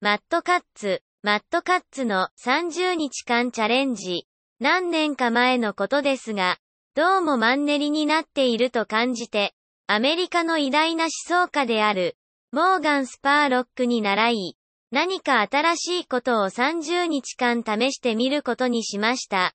[0.00, 4.28] マットカッツ、マットカッツの30日間チャレンジ。
[4.60, 6.58] 何年か前のことですが、
[6.94, 9.54] どうもマンネリになっていると感じて、
[9.88, 12.16] アメリカの偉大な思想家である、
[12.52, 14.56] モーガン・スパーロックに習い、
[14.92, 19.52] 何か新しいことを30日間試してみることにしました。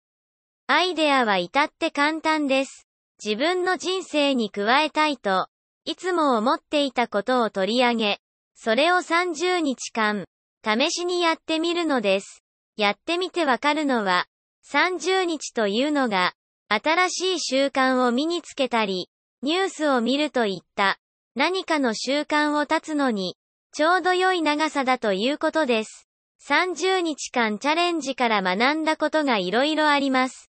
[0.67, 2.89] アイデアは至って簡単です。
[3.23, 5.47] 自分の人生に加えたいと、
[5.85, 8.19] いつも思っていたことを取り上げ、
[8.55, 10.25] それを30日間、
[10.65, 12.41] 試しにやってみるのです。
[12.77, 14.27] やってみてわかるのは、
[14.71, 16.33] 30日というのが、
[16.69, 19.09] 新しい習慣を身につけたり、
[19.41, 20.97] ニュースを見るといった、
[21.35, 23.35] 何かの習慣を立つのに、
[23.73, 26.07] ちょうど良い長さだということです。
[26.47, 30.49] 30日間チャレンジから学んだことが色々あります。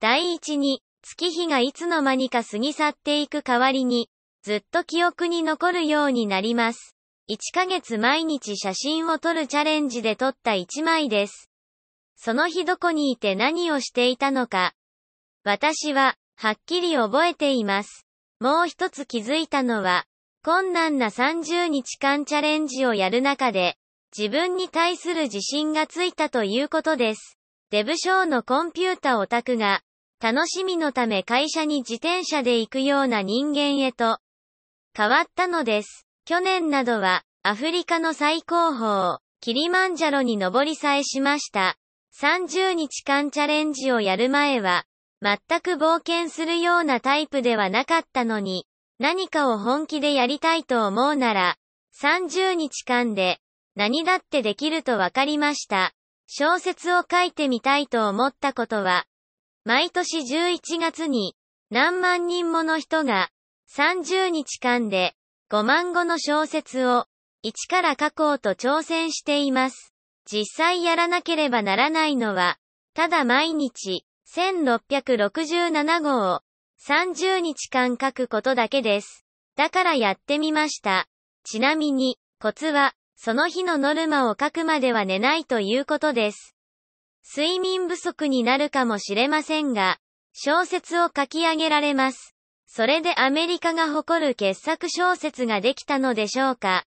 [0.00, 4.08] 第一に、月日がいつの間にか過ぎ去っていく代わりに、
[4.42, 6.93] ずっと記憶に残るようになります。
[7.30, 11.50] 1ヶ月毎日写真を撮るチャレンジで撮った1枚です。
[12.16, 14.74] その日どこにいて何をしていたのか、
[15.42, 18.06] 私は、はっきり覚えています。
[18.40, 20.04] もう一つ気づいたのは、
[20.42, 23.76] 困難な30日間チャレンジをやる中で、
[24.16, 27.38] 自分に対する自信がついたということです。
[27.70, 29.82] デブショーのコンピュータオタクが、
[30.20, 34.18] 楽しみのため会社に自転車で行くような人間へと、
[34.94, 36.03] 変わったのです。
[36.26, 41.76] 去年などは、アフリカの最高峰、キリマンジャロに登りさえしました。
[42.18, 44.86] 30日間チャレンジをやる前は、
[45.20, 48.66] 全く冒険するようなタイプではなかったのに、
[48.98, 51.56] 何かを本気でやりたいと思うなら、
[52.00, 53.38] 30日間で、
[53.76, 55.92] 何だってできるとわかりました。
[56.26, 59.04] 小説を書いてみたいと思ったことは、
[59.66, 61.36] 毎年11月に、
[61.70, 63.28] 何万人もの人が、
[63.76, 65.14] 30日間で、
[65.54, 67.06] 5万語の小説を、
[67.42, 69.94] 一から書こうと挑戦しています。
[70.28, 72.58] 実際やらなければならないのは、
[72.92, 76.40] ただ毎日、1667号を
[76.84, 79.24] 30日間書くことだけです。
[79.54, 81.06] だからやってみました。
[81.44, 86.56] ちなみに、コツは、その日のノルマを書くまでは寝ないということです。
[87.32, 89.98] 睡眠不足になるかもしれませんが、
[90.32, 92.33] 小説を書き上げられます。
[92.76, 96.86] それでアメリカが誇る傑作小説ができたのでしょうか？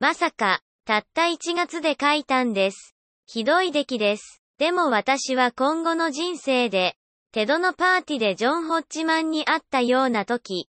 [0.00, 2.96] まさか、たった1月で書いたんです。
[3.26, 4.40] ひどい出来です。
[4.56, 6.96] でも私は今後の人生で、
[7.30, 10.70] テドのパーティでジョン・ホッチマンに会ったような時、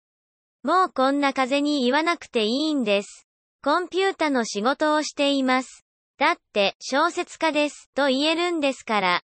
[0.62, 3.28] もうこんな風に言わなくていいんです。
[3.64, 5.84] コンピュータの仕事をしています。
[6.20, 9.22] だって、小説家です、と言えるんですから。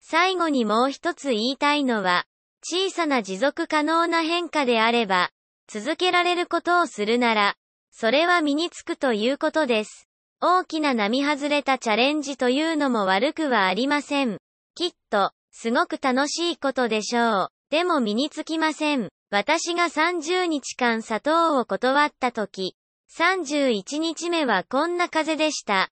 [0.00, 2.24] 最後にもう一つ言いたいのは、
[2.64, 5.30] 小さな持続可能な変化であれば、
[5.68, 7.56] 続けられることをするなら、
[7.90, 10.08] それは身につくということです。
[10.40, 14.38] 大きな並外れたチャレンジというのも悪くはありません。
[14.74, 17.48] きっと、すごく楽しいことでしょう。
[17.70, 19.08] でも身につきません。
[19.30, 22.76] 私が30日間砂糖を断った時、
[23.16, 25.90] 31日目はこんな風でした。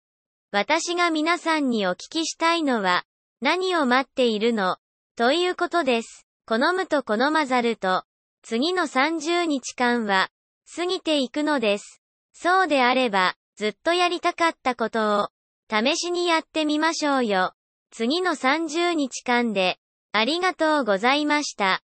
[0.53, 3.05] 私が皆さんにお聞きしたいのは、
[3.41, 4.79] 何を待っているの？
[5.17, 6.26] ということです。
[6.49, 8.05] 好むと好まざると、
[8.43, 10.31] 次の30日間は、
[10.77, 12.01] 過ぎていくのです。
[12.33, 15.29] そうであれば、ずっとやりたかったことを、
[15.69, 17.55] 試しにやってみましょうよ。
[17.91, 19.79] 次の30日間で、
[20.13, 21.83] ありがとうございました。